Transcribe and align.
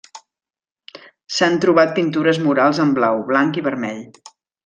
S'han 1.35 1.59
trobat 1.65 1.93
pintures 1.99 2.41
murals 2.47 2.81
en 2.87 2.95
blau, 2.99 3.23
blanc 3.31 3.61
i 3.63 3.67
vermell. 3.69 4.01